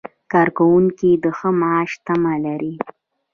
کارکوونکي 0.31 1.11
د 1.23 1.25
ښه 1.37 1.49
معاش 1.59 1.91
تمه 2.05 2.33
لري. 2.45 2.73